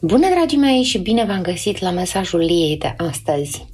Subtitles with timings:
[0.00, 3.66] Bună, dragii mei, și bine v-am găsit la mesajul ei de astăzi.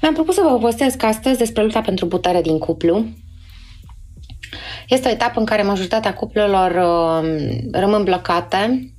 [0.00, 3.04] Mi-am propus să vă postez astăzi despre lupta pentru putere din cuplu.
[4.88, 7.30] Este o etapă în care majoritatea cuplurilor uh,
[7.72, 8.92] rămân blocate,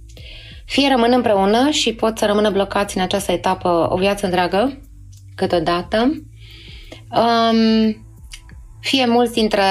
[0.66, 4.82] fie rămân împreună și pot să rămână blocați în această etapă o viață întreagă,
[5.36, 6.24] câteodată.
[7.12, 8.06] Um,
[8.80, 9.64] fie mulți dintre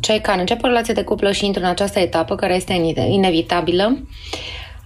[0.00, 2.72] cei care încep o relație de cuplu și intră în această etapă, care este
[3.08, 4.06] inevitabilă,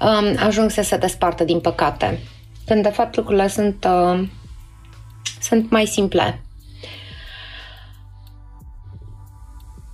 [0.00, 2.18] um, ajung să se despartă, din păcate.
[2.66, 4.28] Când, de fapt, lucrurile sunt, uh,
[5.40, 6.42] sunt mai simple.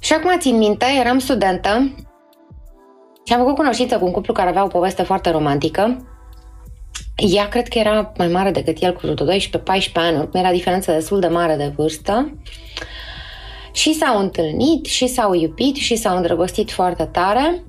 [0.01, 1.95] Și acum țin minte, eram studentă
[3.25, 6.07] și am făcut cunoștință cu un cuplu care avea o poveste foarte romantică.
[7.17, 9.13] Ea cred că era mai mare decât el cu 12-14
[9.95, 12.39] ani, era diferență destul de mare de vârstă.
[13.73, 17.65] Și s-au întâlnit, și s-au iubit, și s-au îndrăgostit foarte tare.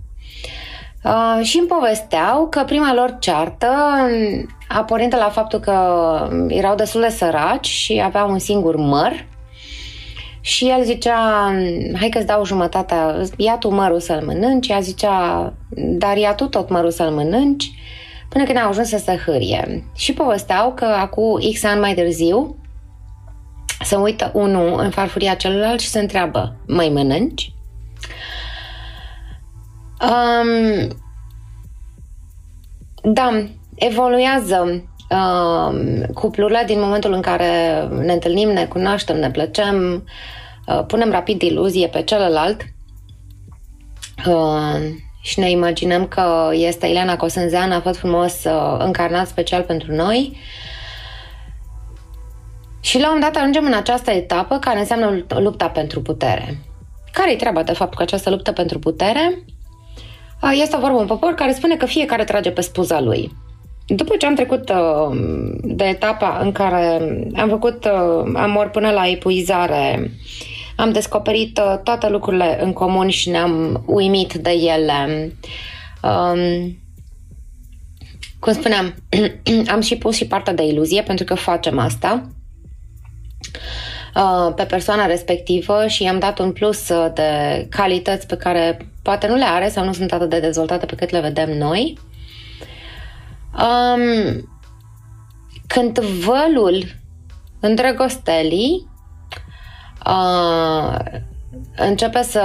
[1.06, 3.68] Uh, și îmi povesteau că prima lor ceartă
[4.68, 5.78] a pornit de la faptul că
[6.48, 9.26] erau destul de săraci și aveau un singur măr
[10.42, 11.52] și el zicea,
[12.00, 16.70] hai că-ți dau jumătatea, ia tu mărul să-l mănânci, ea zicea, dar ia tu tot
[16.70, 17.72] mărul să-l mănânci,
[18.30, 19.84] până când au ajuns să se hârie.
[19.96, 22.56] Și povesteau că acum X ani mai târziu
[23.84, 27.55] se uită unul în farfuria celuilalt și se întreabă, mai mănânci?
[30.02, 30.88] Um,
[33.14, 40.08] da, evoluează uh, cuplurile din momentul în care ne întâlnim, ne cunoaștem, ne plăcem,
[40.68, 42.62] uh, punem rapid iluzie pe celălalt
[44.28, 44.80] uh,
[45.22, 50.38] și ne imaginăm că este Ileana Cosânzeana, făt frumos, uh, încarnat special pentru noi.
[52.80, 56.58] Și la un dat ajungem în această etapă care înseamnă lupta pentru putere.
[57.12, 59.46] Care-i treaba, de fapt, cu această luptă pentru putere?
[60.54, 63.32] Este o vorbă în popor care spune că fiecare trage pe spuza lui.
[63.88, 65.18] După ce am trecut uh,
[65.64, 67.00] de etapa în care
[67.36, 70.12] am făcut uh, amor până la epuizare,
[70.76, 75.32] am descoperit uh, toate lucrurile în comun și ne-am uimit de ele.
[76.04, 76.78] Um,
[78.40, 78.96] cum spuneam,
[79.74, 82.30] am și pus și partea de iluzie pentru că facem asta
[84.56, 89.46] pe persoana respectivă și i-am dat un plus de calități pe care poate nu le
[89.46, 91.98] are sau nu sunt atât de dezvoltate pe cât le vedem noi.
[93.60, 94.50] Um,
[95.68, 96.84] când vălul
[97.60, 98.88] îndrăgostelii
[100.06, 100.98] uh,
[101.76, 102.42] începe să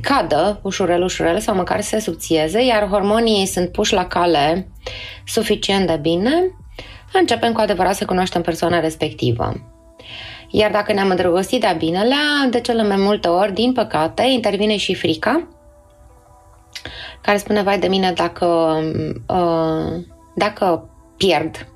[0.00, 4.68] cadă ușurel, ușurel sau măcar să se subțieze, iar hormonii sunt puși la cale
[5.26, 6.32] suficient de bine,
[7.12, 9.52] începem cu adevărat să cunoaștem persoana respectivă.
[10.50, 14.94] Iar dacă ne-am îndrăgostit de-a binelea, de cele mai multe ori, din păcate, intervine și
[14.94, 15.48] frica,
[17.20, 18.46] care spune, vai de mine, dacă,
[19.28, 21.66] uh, dacă pierd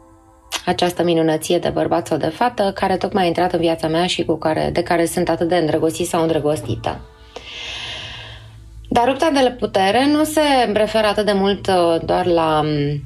[0.66, 4.24] această minunăție de bărbat sau de fată care tocmai a intrat în viața mea și
[4.24, 7.00] cu care, de care sunt atât de îndrăgostit sau îndrăgostită.
[8.88, 10.40] Dar lupta de putere nu se
[10.72, 13.02] referă atât de mult uh, doar la um,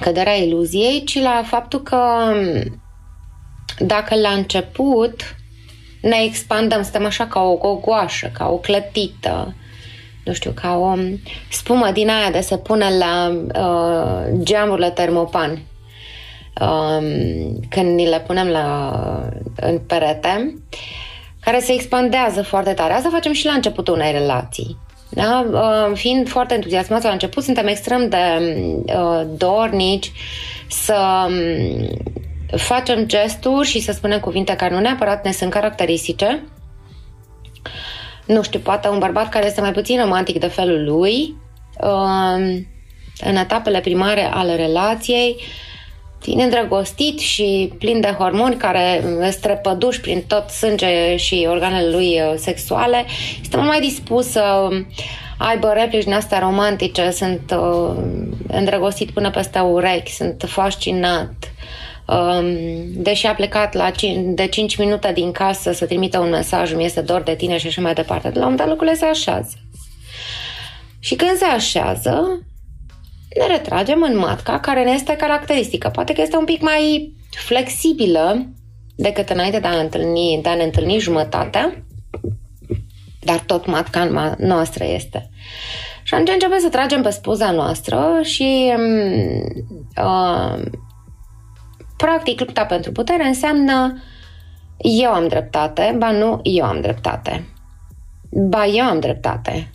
[0.00, 2.80] căderea iluziei, ci la faptul că um,
[3.78, 5.36] dacă la început
[6.00, 9.54] ne expandăm, suntem așa ca o gogoașă, ca o clătită,
[10.24, 10.94] nu știu, ca o
[11.50, 15.62] spumă din aia de se pune la uh, geamurile termopan.
[16.60, 18.92] Um, când ni le punem la,
[19.60, 20.54] în perete,
[21.40, 22.92] care se expandează foarte tare.
[22.92, 24.76] Asta facem și la începutul unei relații.
[25.08, 25.46] Da?
[25.52, 28.16] Uh, fiind foarte entuziasmați la început, suntem extrem de
[28.86, 30.12] uh, dornici
[30.68, 31.88] să um,
[32.56, 36.42] facem gesturi și să spunem cuvinte care nu neapărat ne sunt caracteristice.
[38.26, 41.36] Nu știu, poate un bărbat care este mai puțin romantic de felul lui,
[41.80, 42.66] um,
[43.20, 45.36] în etapele primare ale relației,
[46.20, 52.34] fiind îndrăgostit și plin de hormoni care strepăduși prin tot sânge și organele lui uh,
[52.36, 53.04] sexuale,
[53.40, 54.68] este mult mai dispus să
[55.38, 57.96] aibă replici din astea romantice, sunt uh,
[58.48, 61.57] îndrăgostit până peste urechi, sunt fascinat, Um,
[62.94, 66.84] deși a plecat la 5, de 5 minute din casă să trimită un mesaj, mi
[66.84, 68.30] este dor de tine și așa mai departe.
[68.30, 69.54] De la un dat lucrurile se așează.
[70.98, 72.42] Și când se așează,
[73.38, 75.88] ne retragem în matca care ne este caracteristică.
[75.88, 78.46] Poate că este un pic mai flexibilă
[78.96, 81.84] decât înainte de a, întâlni, de a ne întâlni jumătatea,
[83.20, 85.30] dar tot matca noastră este.
[86.02, 89.02] Și atunci începem să tragem pe spuza noastră și um,
[90.04, 90.62] uh,
[91.98, 94.02] Practic, lupta pentru putere înseamnă
[94.76, 97.48] eu am dreptate, ba nu, eu am dreptate.
[98.30, 99.70] Ba eu am dreptate.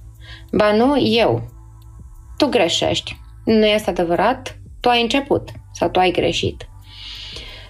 [0.52, 1.42] Ba nu, eu.
[2.38, 3.22] Tu greșești.
[3.46, 6.70] nu este adevărat, tu ai început sau tu ai greșit.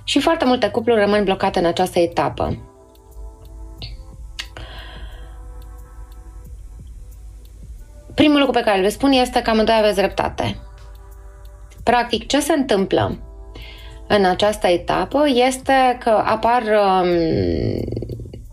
[0.03, 2.57] Și foarte multe cupluri rămân blocate în această etapă.
[8.13, 10.57] Primul lucru pe care îl spun este că amândoi aveți dreptate.
[11.83, 13.32] Practic, ce se întâmplă
[14.07, 17.07] în această etapă este că apar um,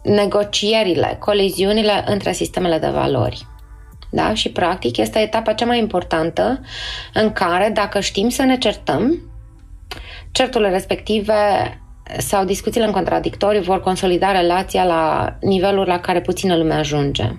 [0.02, 3.47] negocierile, coliziunile între sistemele de valori.
[4.11, 4.35] Da?
[4.35, 6.61] Și practic este etapa cea mai importantă
[7.14, 9.31] în care, dacă știm să ne certăm,
[10.32, 11.35] certurile respective
[12.19, 17.32] sau discuțiile în contradictorii vor consolida relația la nivelul la care puțină lume ajunge.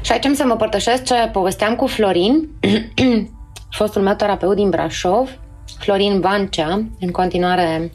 [0.00, 2.48] Și aici am să mă părtășesc ce povesteam cu Florin,
[3.78, 5.30] fostul meu terapeut din Brașov,
[5.78, 7.92] Florin Vancea, în continuare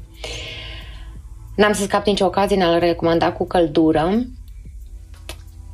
[1.55, 4.25] n-am să scap nicio ocazie în a-l recomanda cu căldură.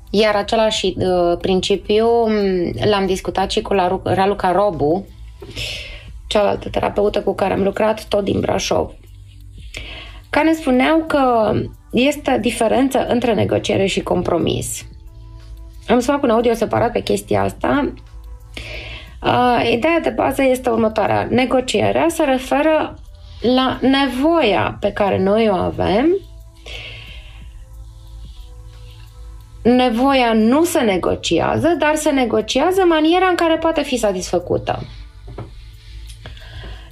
[0.10, 3.74] Iar același uh, principiu mm, l-am discutat și cu
[4.04, 5.06] Raluca Robu,
[6.28, 8.92] cealaltă terapeută cu care am lucrat tot din Brașov,
[10.30, 11.54] care ne spuneau că
[11.92, 14.86] este diferență între negociere și compromis.
[15.88, 17.94] Am să fac un audio separat pe chestia asta.
[19.26, 21.28] Uh, ideea de bază este următoarea.
[21.30, 22.96] Negocierea se referă
[23.42, 26.18] la nevoia pe care noi o avem.
[29.64, 34.80] Nevoia nu se negociază, dar se negociază maniera în care poate fi satisfăcută.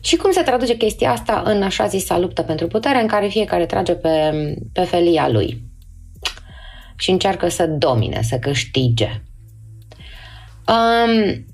[0.01, 3.65] Și cum se traduce chestia asta în așa zisa luptă pentru putere, în care fiecare
[3.65, 4.33] trage pe,
[4.73, 5.61] pe felia lui
[6.95, 9.21] și încearcă să domine, să câștige.
[10.67, 11.45] Um,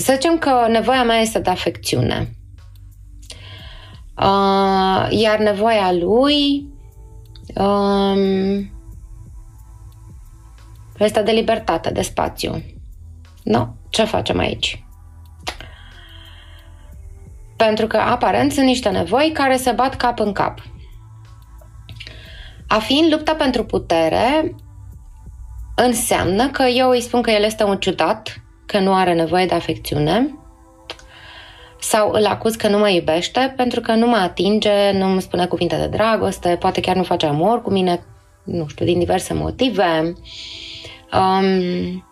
[0.00, 2.34] să zicem că nevoia mea este de afecțiune.
[4.16, 6.68] Uh, iar nevoia lui
[7.54, 8.70] um,
[10.98, 12.64] este de libertate, de spațiu.
[13.42, 13.74] Nu?
[13.88, 14.84] Ce facem aici?
[17.56, 20.62] Pentru că, aparent, sunt niște nevoi care se bat cap în cap.
[22.68, 24.54] A fi în lupta pentru putere
[25.74, 29.54] înseamnă că eu îi spun că el este un ciudat, că nu are nevoie de
[29.54, 30.34] afecțiune,
[31.80, 35.46] sau îl acuz că nu mă iubește pentru că nu mă atinge, nu îmi spune
[35.46, 38.04] cuvinte de dragoste, poate chiar nu face amor cu mine,
[38.44, 40.14] nu știu, din diverse motive.
[41.12, 42.04] Um,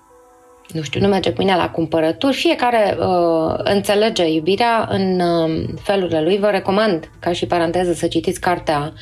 [0.69, 2.37] nu știu, nu merge cu mine la cumpărături.
[2.37, 6.39] Fiecare uh, înțelege iubirea în uh, felurile lui.
[6.39, 8.93] Vă recomand, ca și paranteză, să citiți cartea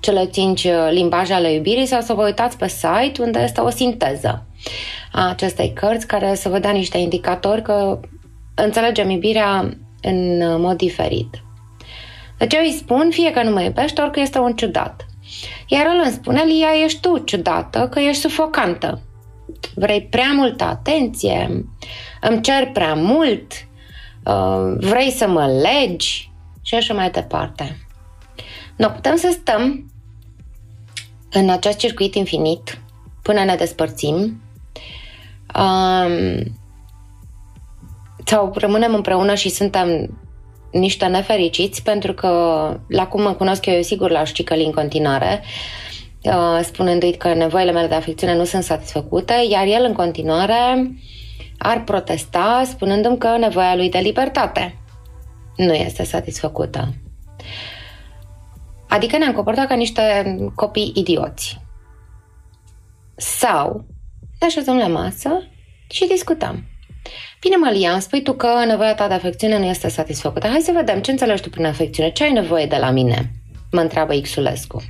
[0.00, 3.70] Cele cinci uh, limbaje ale iubirii sau să vă uitați pe site unde este o
[3.70, 4.44] sinteză
[5.12, 8.00] a acestei cărți care să vă dea niște indicatori că
[8.54, 11.42] înțelegem iubirea în uh, mod diferit.
[12.38, 15.06] Deci eu îi spun fie că nu mă iubește, ori că este un ciudat.
[15.66, 19.00] Iar el îmi spune, Lia, ești tu ciudată, că ești sufocantă
[19.74, 21.64] vrei prea multă atenție,
[22.20, 23.52] îmi cer prea mult,
[24.24, 26.30] uh, vrei să mă legi
[26.62, 27.86] și așa mai departe.
[28.76, 29.90] Nu putem să stăm
[31.30, 32.78] în acest circuit infinit
[33.22, 34.42] până ne despărțim
[35.54, 36.42] um,
[38.24, 40.18] sau rămânem împreună și suntem
[40.72, 42.28] niște nefericiți pentru că
[42.88, 45.42] la cum mă cunosc eu, eu sigur l-aș cicăli în continuare
[46.24, 50.94] Uh, spunându-i că nevoile mele de afecțiune nu sunt satisfăcute, iar el în continuare
[51.58, 54.78] ar protesta spunându-mi că nevoia lui de libertate
[55.56, 56.94] nu este satisfăcută.
[58.88, 61.60] Adică ne-am comportat ca niște copii idioți.
[63.16, 63.84] Sau
[64.40, 65.48] ne așezăm la masă
[65.90, 66.64] și discutăm.
[67.40, 70.46] Bine, Malia, îmi spui tu că nevoia ta de afecțiune nu este satisfăcută.
[70.46, 72.10] Hai să vedem ce înțelegi tu prin afecțiune.
[72.10, 73.30] Ce ai nevoie de la mine?
[73.70, 74.82] Mă întreabă Xulescu.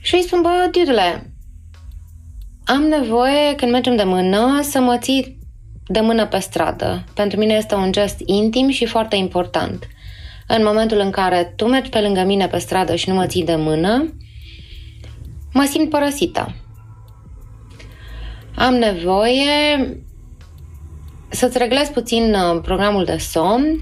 [0.00, 1.32] Și îi spun, bă, titule,
[2.64, 5.38] am nevoie, când mergem de mână, să mă ții
[5.86, 7.04] de mână pe stradă.
[7.14, 9.86] Pentru mine este un gest intim și foarte important.
[10.48, 13.44] În momentul în care tu mergi pe lângă mine pe stradă și nu mă ții
[13.44, 14.14] de mână,
[15.52, 16.54] mă simt părăsită.
[18.56, 19.96] Am nevoie
[21.28, 23.80] să-ți reglezi puțin uh, programul de somn,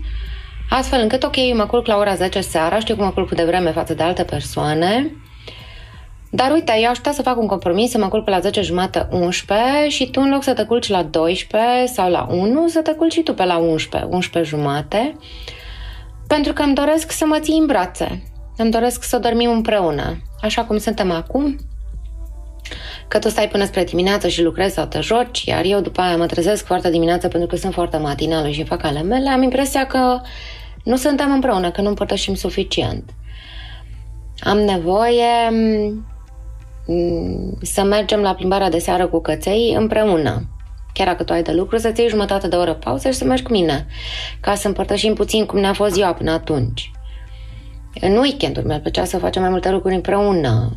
[0.71, 3.45] astfel încât, ok, eu mă culc la ora 10 seara, știu că mă culc de
[3.45, 5.17] vreme față de alte persoane,
[6.31, 8.61] dar uite, eu aș putea să fac un compromis, să mă culc pe la 10
[8.61, 12.81] jumate 11 și tu în loc să te culci la 12 sau la 1, să
[12.81, 15.17] te culci și tu pe la 11, 11 jumate,
[16.27, 18.23] pentru că îmi doresc să mă ții în brațe.
[18.57, 21.57] Îmi doresc să dormim împreună, așa cum suntem acum,
[23.09, 26.17] că tu stai până spre dimineață și lucrezi sau te joci, iar eu după aia
[26.17, 29.87] mă trezesc foarte dimineață pentru că sunt foarte matinală și fac ale mele, am impresia
[29.87, 30.21] că
[30.85, 33.11] nu suntem împreună, că nu împărtășim suficient.
[34.39, 35.53] Am nevoie
[36.87, 40.49] Mm, să mergem la plimbarea de seară cu căței împreună.
[40.93, 43.43] chiar dacă tu ai de lucru, să-ți iei jumătate de oră pauză și să mergi
[43.43, 43.87] cu mine,
[44.41, 46.91] ca să împărtășim puțin cum ne-a fost ziua până atunci.
[48.01, 50.77] În weekenduri mi-ar plăcea să facem mai multe lucruri împreună.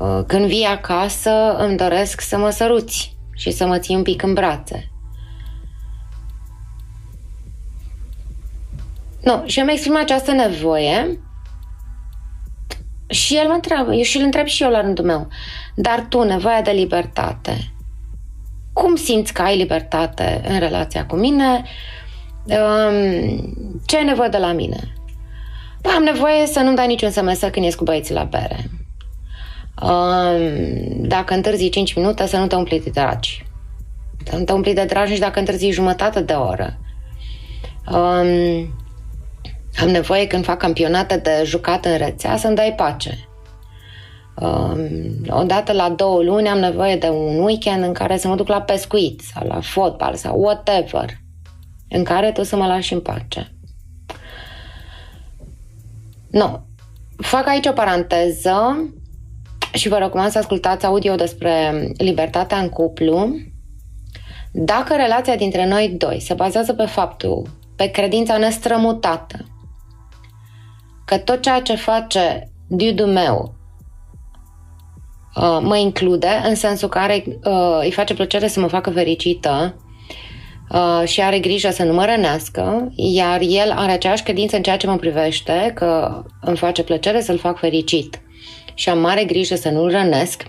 [0.00, 4.22] Uh, când vii acasă, îmi doresc să mă săruți și să mă ții un pic
[4.22, 4.88] în brațe.
[9.22, 11.18] Nu, și îmi exprim această nevoie
[13.06, 15.28] și el mă întreabă, eu și îl întreb și eu la rândul meu,
[15.74, 17.72] dar tu, nevoia de libertate,
[18.72, 21.64] cum simți că ai libertate în relația cu mine?
[22.44, 24.92] Um, ce ai nevoie de la mine?
[25.82, 28.70] Bă, am nevoie să nu-mi dai niciun SMS când ies cu băieții la bere.
[29.82, 33.46] Um, dacă întârzi 5 minute, să nu te umpli de dragi.
[34.24, 36.78] Să nu te umpli de dragi nici dacă întârzi jumătate de oră.
[37.92, 38.74] Um,
[39.80, 43.28] am nevoie când fac campionate de jucat în rețea să-mi dai pace.
[44.34, 44.80] Um,
[45.28, 48.60] odată la două luni am nevoie de un weekend în care să mă duc la
[48.60, 51.10] pescuit sau la fotbal sau whatever,
[51.88, 53.54] în care tu să mă lași în pace.
[56.30, 56.66] Nu.
[57.16, 58.88] Fac aici o paranteză
[59.74, 63.36] și vă recomand să ascultați audio despre libertatea în cuplu.
[64.52, 69.48] Dacă relația dintre noi doi se bazează pe faptul, pe credința nestrămutată,
[71.04, 73.54] că tot ceea ce face dude meu
[75.36, 79.76] uh, mă include, în sensul care uh, îi face plăcere să mă facă fericită
[80.70, 84.76] uh, și are grijă să nu mă rănească, iar el are aceeași credință în ceea
[84.76, 88.23] ce mă privește, că îmi face plăcere să-l fac fericit
[88.74, 90.42] și am mare grijă să nu-l rănesc,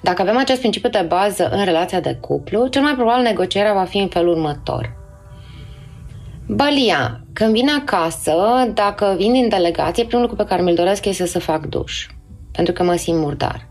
[0.00, 3.84] dacă avem acest principiu de bază în relația de cuplu, cel mai probabil negocierea va
[3.84, 4.98] fi în felul următor.
[6.46, 8.34] Balia, când vin acasă,
[8.74, 12.06] dacă vin din delegație, primul lucru pe care mi-l doresc este să fac duș,
[12.52, 13.68] pentru că mă simt murdar.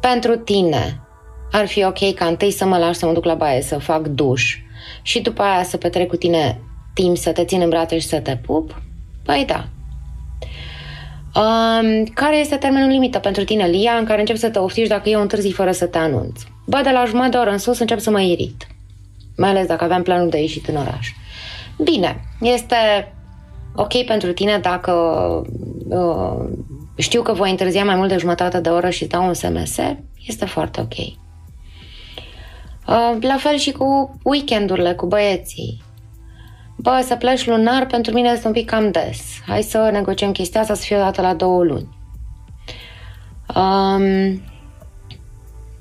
[0.00, 1.00] Pentru tine,
[1.52, 4.06] ar fi ok ca întâi să mă lași să mă duc la baie să fac
[4.06, 4.58] duș
[5.02, 6.60] și după aia să petrec cu tine
[6.94, 8.82] timp să te țin în brațe și să te pup?
[9.24, 9.68] Păi da.
[11.34, 15.08] Um, care este termenul limită pentru tine, Lia, în care încep să te oftiști dacă
[15.08, 16.40] eu întârzi fără să te anunț?
[16.66, 18.66] Bă, de la jumătate de oră în sus încep să mă irit.
[19.36, 21.12] Mai ales dacă aveam planul de ieșit în oraș.
[21.82, 23.12] Bine, este
[23.74, 24.92] ok pentru tine dacă
[25.88, 26.48] uh,
[26.96, 29.78] știu că voi întârzia mai mult de jumătate de oră și dau un SMS,
[30.26, 30.98] este foarte ok.
[32.86, 35.82] Uh, la fel și cu weekendurile, cu băieții.
[36.82, 39.20] Bă, să pleci lunar pentru mine este un pic cam des.
[39.46, 41.88] Hai să negociem chestia asta să fie o dată la două luni.
[43.54, 44.42] Um,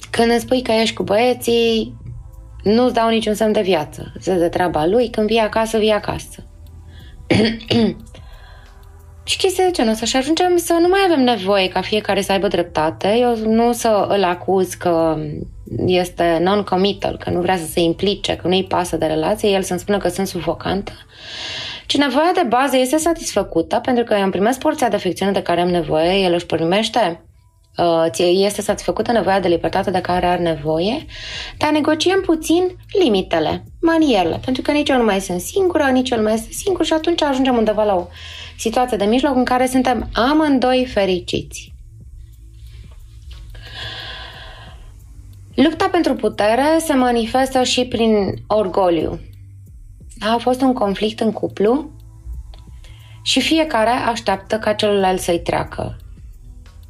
[0.10, 1.96] când îmi spui că ești cu băieții,
[2.64, 4.14] nu-ți dau niciun semn de viață.
[4.20, 6.44] Se de treaba lui, când vii acasă, vii acasă.
[9.32, 10.06] și chestia de genul ăsta.
[10.06, 13.18] Și ajungem să nu mai avem nevoie ca fiecare să aibă dreptate.
[13.20, 15.18] Eu nu să îl acuz că
[15.86, 19.80] este non-committal, că nu vrea să se implice, că nu-i pasă de relație, el să-mi
[19.80, 20.92] spună că sunt sufocantă.
[21.86, 25.42] Și nevoia de bază este satisfăcută pentru că eu îmi primesc porția de afecțiune de
[25.42, 27.26] care am nevoie, el își primește
[27.78, 31.06] Uh, este satisfăcută nevoia de libertate de care are nevoie,
[31.58, 32.64] dar negociem puțin
[33.00, 36.52] limitele, manierele, pentru că nici eu nu mai sunt singură, nici el nu mai este
[36.52, 38.08] singur și atunci ajungem undeva la o
[38.62, 41.74] situație de mijloc în care suntem amândoi fericiți.
[45.56, 49.20] Lupta pentru putere se manifestă și prin orgoliu.
[50.20, 51.90] A fost un conflict în cuplu
[53.24, 55.96] și fiecare așteaptă ca celălalt să-i treacă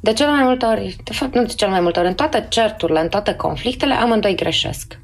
[0.02, 2.46] de cel mai multe ori, de fapt nu de cel mai multe ori, în toate
[2.48, 4.98] certurile, în toate conflictele, amândoi greșesc.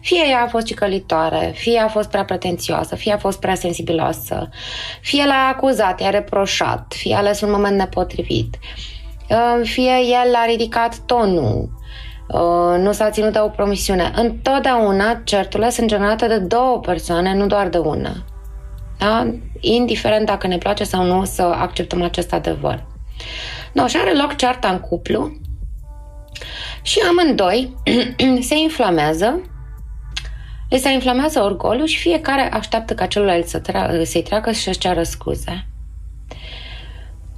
[0.00, 4.48] Fie ea a fost cicălitoare, fie a fost prea pretențioasă, fie a fost prea sensibiloasă,
[5.00, 8.58] fie l-a acuzat, i-a reproșat, fie a ales un moment nepotrivit,
[9.28, 9.92] uh, fie
[10.24, 11.68] el a ridicat tonul,
[12.28, 14.12] uh, nu s-a ținut de o promisiune.
[14.14, 18.24] Întotdeauna certurile sunt generate de două persoane, nu doar de una.
[18.98, 19.32] Da?
[19.60, 22.86] Indiferent dacă ne place sau nu să acceptăm acest adevăr.
[23.72, 25.32] No, și are loc cearta în cuplu
[26.82, 27.76] și amândoi
[28.48, 29.40] se inflamează,
[30.76, 34.78] le se inflamează orgoliul și fiecare așteaptă ca celălalt să tra- să-i treacă și să-și
[34.78, 35.66] ceară scuze.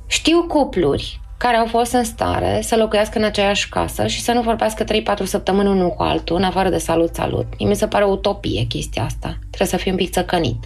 [0.06, 4.42] Știu cupluri care au fost în stare să locuiască în aceeași casă și să nu
[4.42, 4.86] vorbească 3-4
[5.24, 7.46] săptămâni unul cu altul, în afară de salut-salut.
[7.58, 9.38] Mi se pare o utopie chestia asta.
[9.38, 10.64] Trebuie să fii un pic țăcănit.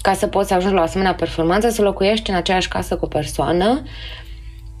[0.00, 3.04] Ca să poți să ajungi la o asemenea performanță, să locuiești în aceeași casă cu
[3.04, 3.82] o persoană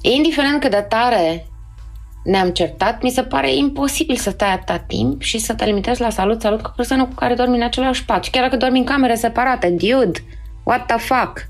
[0.00, 1.46] indiferent cât de tare
[2.24, 6.10] ne-am certat, mi se pare imposibil să stai atâta timp și să te limitezi la
[6.10, 8.28] salut, salut cu persoană cu care dormi în același pat.
[8.28, 10.20] Chiar dacă dormi în camere separate, dude,
[10.64, 11.48] what the fuck?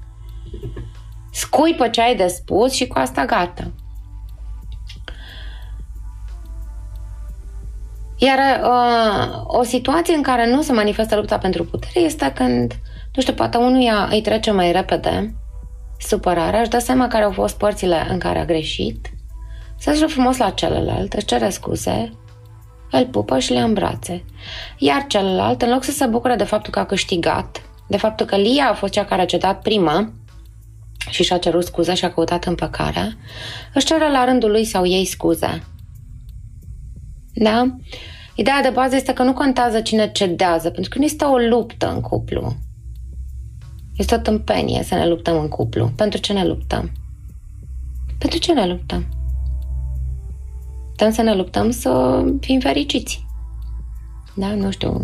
[1.32, 3.70] Scuipă ce ai de spus și cu asta gata.
[8.16, 12.72] Iar uh, o situație în care nu se manifestă lupta pentru putere este când,
[13.14, 15.34] nu știu, poate unuia îi trece mai repede
[15.98, 19.10] supărarea, își dă seama care au fost părțile în care a greșit,
[19.80, 22.12] se duce frumos la celălalt, își cere scuze,
[22.90, 24.24] îl pupă și le în brațe.
[24.78, 28.36] Iar celălalt, în loc să se bucure de faptul că a câștigat, de faptul că
[28.36, 30.12] Lia a fost cea care a cedat prima
[31.08, 33.16] și și-a cerut scuze și a căutat împăcarea,
[33.74, 35.62] își cere la rândul lui sau ei scuze.
[37.34, 37.76] Da?
[38.34, 41.92] Ideea de bază este că nu contează cine cedează, pentru că nu este o luptă
[41.92, 42.56] în cuplu.
[43.96, 45.90] Este o tâmpenie să ne luptăm în cuplu.
[45.96, 46.90] Pentru ce ne luptăm?
[48.18, 49.19] Pentru ce ne luptăm?
[51.00, 53.26] Putem să ne luptăm să fim fericiți.
[54.34, 55.02] Da, nu știu.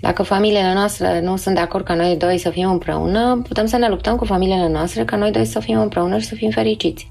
[0.00, 3.76] Dacă familiile noastre nu sunt de acord ca noi doi să fim împreună, putem să
[3.76, 7.08] ne luptăm cu familiile noastre ca noi doi să fim împreună și să fim fericiți.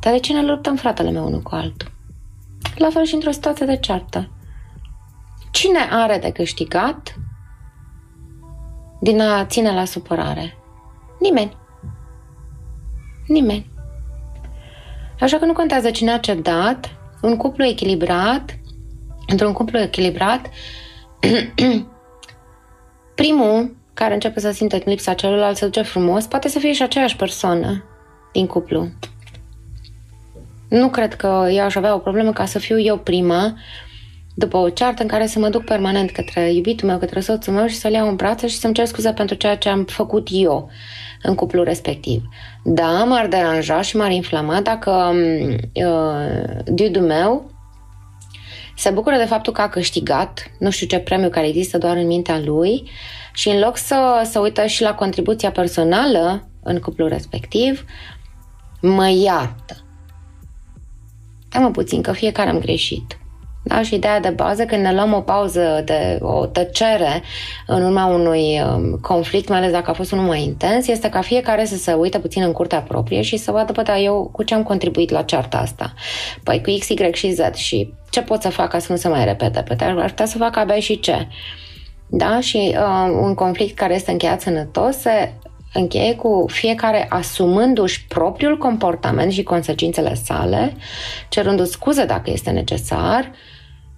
[0.00, 1.90] Dar de ce ne luptăm, fratele meu, unul cu altul?
[2.76, 4.30] La fel și într-o situație de ceartă.
[5.50, 7.14] Cine are de câștigat
[9.00, 10.56] din a ține la supărare?
[11.18, 11.56] Nimeni.
[13.26, 13.69] Nimeni.
[15.20, 18.58] Așa că nu contează cine a cedat, un cuplu echilibrat,
[19.26, 20.50] într-un cuplu echilibrat,
[23.14, 27.16] primul care începe să simte lipsa celuilalt, să duce frumos, poate să fie și aceeași
[27.16, 27.84] persoană
[28.32, 28.88] din cuplu.
[30.68, 33.54] Nu cred că eu aș avea o problemă ca să fiu eu prima
[34.34, 37.66] după o ceartă în care să mă duc permanent către iubitul meu, către soțul meu
[37.66, 40.70] și să-l iau în brațe și să-mi cer scuze pentru ceea ce am făcut eu
[41.22, 42.22] în cuplul respectiv.
[42.64, 47.50] Da, m-ar deranja și m-ar inflama dacă mm, uh, dude meu
[48.76, 52.06] se bucură de faptul că a câștigat, nu știu ce premiu care există doar în
[52.06, 52.90] mintea lui
[53.32, 57.84] și în loc să, să uită și la contribuția personală în cuplul respectiv,
[58.80, 59.76] mă iartă.
[61.48, 63.19] Dă-mă puțin că fiecare am greșit.
[63.62, 63.82] Da?
[63.82, 67.22] Și ideea de bază, când ne luăm o pauză de o tăcere
[67.66, 71.20] în urma unui um, conflict, mai ales dacă a fost unul mai intens, este ca
[71.20, 74.42] fiecare să se uite puțin în curtea proprie și să vadă, bă, da, eu cu
[74.42, 75.94] ce am contribuit la cearta asta?
[76.42, 79.08] Păi cu X, Y și Z și ce pot să fac ca să nu se
[79.08, 79.62] mai repete?
[79.62, 81.26] Păi ar putea să fac abia și ce?
[82.06, 82.40] Da?
[82.40, 85.32] Și uh, un conflict care este încheiat sănătos se
[85.72, 90.76] încheie cu fiecare asumându-și propriul comportament și consecințele sale,
[91.28, 93.30] cerându scuze dacă este necesar,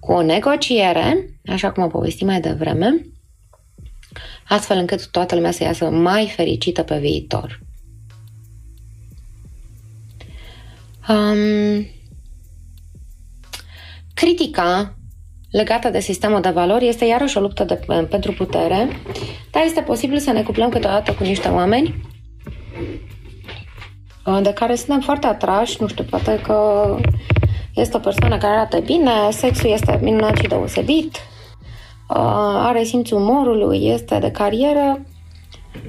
[0.03, 3.07] cu o negociere, așa cum am povestit mai devreme,
[4.49, 7.61] astfel încât toată lumea să iasă mai fericită pe viitor.
[11.09, 11.87] Um,
[14.15, 14.97] critica
[15.51, 17.75] legată de sistemul de valori este iarăși o luptă de,
[18.11, 18.89] pentru putere,
[19.51, 22.05] dar este posibil să ne cuplăm câteodată cu niște oameni
[24.27, 26.87] uh, de care suntem foarte atrași, nu știu, poate că
[27.75, 31.17] este o persoană care arată bine, sexul este minunat și deosebit,
[32.09, 32.17] uh,
[32.67, 35.01] are simțul umorului, este de carieră,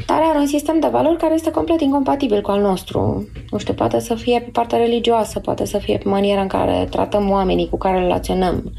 [0.06, 3.28] dar are un sistem de valori care este complet incompatibil cu al nostru.
[3.50, 6.88] Nu știu, poate să fie pe partea religioasă, poate să fie pe maniera în care
[6.89, 8.74] tratăm oamenii cu care relaționăm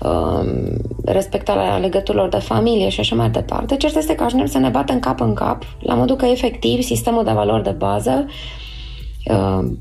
[0.00, 3.76] Um, respectarea legăturilor de familie și așa mai departe.
[3.76, 7.24] Cert este că ajungem să ne batem cap în cap, la modul că efectiv sistemul
[7.24, 8.28] de valori de bază, um,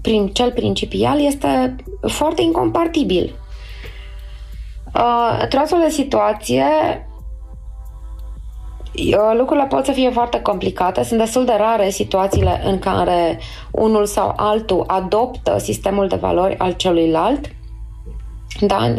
[0.01, 1.75] prin cel principial, este
[2.07, 3.35] foarte incompatibil.
[4.95, 6.65] Uh, într-o astfel de situație,
[8.93, 11.03] uh, lucrurile pot să fie foarte complicate.
[11.03, 13.39] Sunt destul de rare situațiile în care
[13.71, 17.49] unul sau altul adoptă sistemul de valori al celuilalt.
[18.59, 18.93] Da?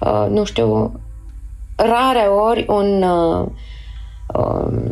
[0.00, 1.00] Uh, nu știu,
[1.76, 3.46] rare ori un uh,
[4.34, 4.89] uh,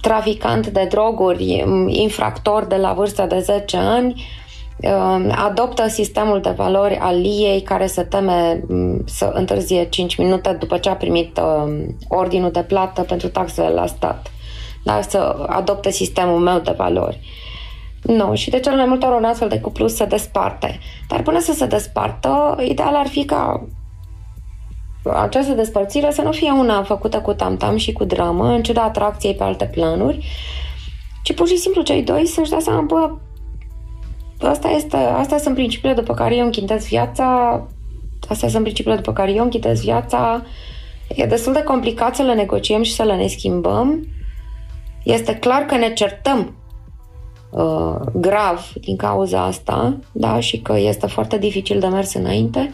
[0.00, 4.24] traficant de droguri, um, infractor de la vârsta de 10 ani,
[4.76, 10.56] uh, adoptă sistemul de valori al ei care se teme um, să întârzie 5 minute
[10.58, 14.32] după ce a primit uh, ordinul de plată pentru taxele la stat.
[14.84, 15.00] Da?
[15.00, 17.20] Să adopte sistemul meu de valori.
[18.02, 20.78] Nu, și de cel mai multe ori un astfel de cuplu se desparte.
[21.08, 23.66] Dar până să se despartă, ideal ar fi ca
[25.14, 29.34] această despărțire să nu fie una făcută cu tamtam și cu dramă, în ciuda atracției
[29.34, 30.26] pe alte planuri,
[31.22, 33.10] ci pur și simplu cei doi să-și dea seama, bă,
[34.46, 37.62] asta este, astea sunt principiile după care eu închintez viața,
[38.28, 40.42] astea sunt principiile după care eu închintez viața,
[41.08, 44.06] e destul de complicat să le negociem și să le ne schimbăm.
[45.04, 46.54] Este clar că ne certăm
[47.50, 52.70] uh, grav din cauza asta, da, și că este foarte dificil de mers înainte,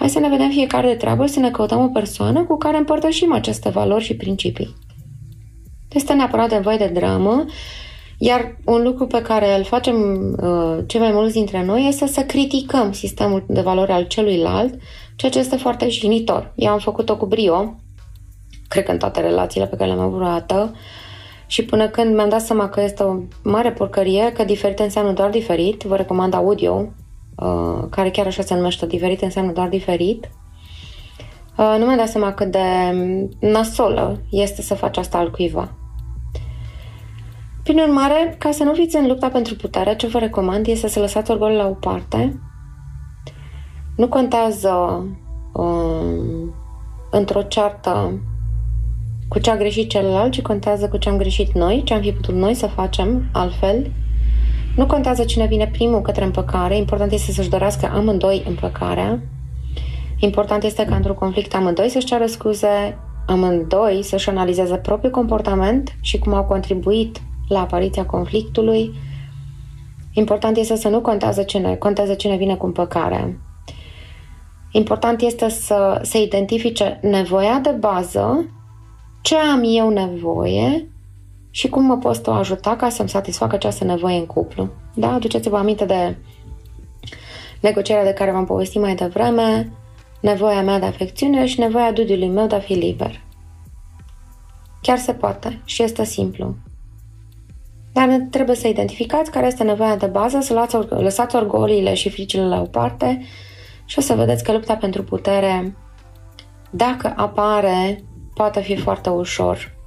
[0.00, 3.32] Hai să ne vedem fiecare de treabă, să ne căutăm o persoană cu care împărtășim
[3.32, 4.76] aceste valori și principii.
[5.92, 7.44] Este neapărat nevoie de dramă,
[8.18, 9.96] iar un lucru pe care îl facem
[10.42, 14.74] uh, cei mai mulți dintre noi este să criticăm sistemul de valori al celuilalt,
[15.16, 16.52] ceea ce este foarte jignitor.
[16.56, 17.74] Eu am făcut-o cu brio,
[18.68, 20.74] cred că în toate relațiile pe care le-am avut vreodată,
[21.46, 25.30] și până când mi-am dat seama că este o mare porcărie, că diferit înseamnă doar
[25.30, 26.88] diferit, vă recomand audio,
[27.40, 30.30] uh, care chiar așa se numește diferit înseamnă doar diferit,
[31.56, 32.58] uh, nu mi-am dat seama cât de
[33.40, 35.74] nasolă este să faci asta al cuiva.
[37.62, 41.00] Prin urmare, ca să nu fiți în lupta pentru putere, ce vă recomand este să
[41.00, 42.40] lăsați orgolul la o parte.
[43.96, 44.70] Nu contează
[45.52, 46.54] um,
[47.10, 48.20] într-o ceartă
[49.28, 52.12] cu ce a greșit celălalt, ci contează cu ce am greșit noi, ce am fi
[52.12, 53.92] putut noi să facem altfel.
[54.80, 59.20] Nu contează cine vine primul către împăcare, important este să-și dorească amândoi împăcarea.
[60.18, 66.18] Important este ca într-un conflict amândoi să-și ceară scuze, amândoi să-și analizeze propriul comportament și
[66.18, 68.92] cum au contribuit la apariția conflictului.
[70.12, 73.36] Important este să nu contează cine, contează cine vine cu împăcarea.
[74.72, 78.50] Important este să se identifice nevoia de bază,
[79.22, 80.88] ce am eu nevoie
[81.50, 84.68] și cum mă pot ajuta ca să-mi satisfacă această nevoie în cuplu.
[84.94, 85.12] Da?
[85.12, 86.16] Aduceți-vă aminte de
[87.60, 89.72] negocierea de care v-am povestit mai devreme,
[90.20, 93.20] nevoia mea de afecțiune și nevoia dudiului meu de a fi liber.
[94.82, 96.54] Chiar se poate și este simplu.
[97.92, 102.46] Dar trebuie să identificați care este nevoia de bază, să luați, lăsați orgoliile și fricile
[102.46, 103.22] la o parte
[103.84, 105.76] și o să vedeți că lupta pentru putere,
[106.70, 109.79] dacă apare, poate fi foarte ușor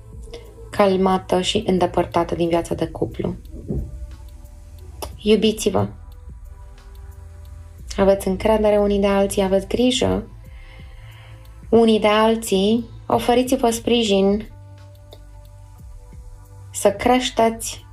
[0.75, 3.35] calmată și îndepărtată din viața de cuplu.
[5.21, 5.87] Iubiți-vă!
[7.97, 10.27] Aveți încredere unii de alții, aveți grijă
[11.69, 14.47] unii de alții, oferiți-vă sprijin
[16.71, 17.85] să creșteți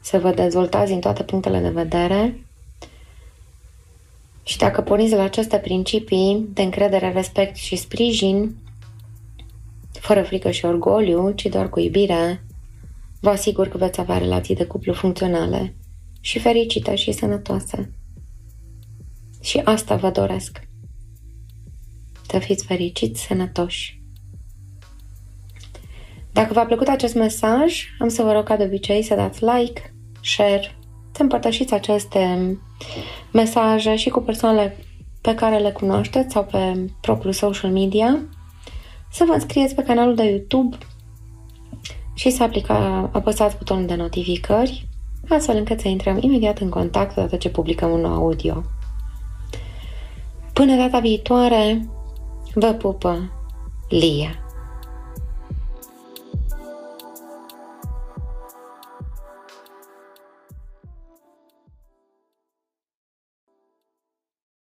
[0.00, 2.44] să vă dezvoltați din toate punctele de vedere
[4.42, 8.56] și dacă porniți la aceste principii de încredere, respect și sprijin,
[10.04, 12.44] fără frică și orgoliu, ci doar cu iubire,
[13.20, 15.74] vă asigur că veți avea relații de cuplu funcționale
[16.20, 17.90] și fericite și sănătoase.
[19.42, 20.68] Și asta vă doresc.
[22.28, 24.02] Să fiți fericiți, sănătoși.
[26.32, 29.94] Dacă v-a plăcut acest mesaj, am să vă rog ca de obicei să dați like,
[30.22, 30.76] share,
[31.12, 32.56] să împărtășiți aceste
[33.32, 34.76] mesaje și cu persoanele
[35.20, 38.28] pe care le cunoașteți sau pe propriul social media,
[39.14, 40.76] să vă înscrieți pe canalul de YouTube
[42.14, 44.88] și să aplica, apăsați butonul de notificări,
[45.28, 48.62] astfel încât să intrăm imediat în contact odată ce publicăm un nou audio.
[50.52, 51.88] Până data viitoare,
[52.54, 53.32] vă pupă
[53.88, 54.43] Lia.